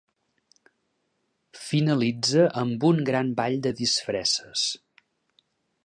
[1.65, 4.67] Finalitza amb un gran ball de disfresses.